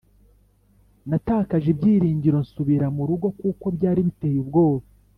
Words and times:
Natakaje 1.09 1.67
ibyiringiro 1.73 2.37
nsubira 2.43 2.87
mu 2.95 3.03
rugo 3.09 3.27
kuko 3.39 3.65
byari 3.75 3.99
biteye 4.07 4.37
ubwoba 4.43 4.85